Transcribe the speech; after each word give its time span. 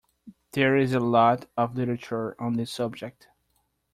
There 0.53 0.75
is 0.75 0.95
a 0.95 0.99
lot 0.99 1.45
of 1.55 1.75
Literature 1.77 2.35
on 2.41 2.53
this 2.53 2.71
subject. 2.71 3.27